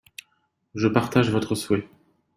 [0.73, 1.87] Je partage votre souhait.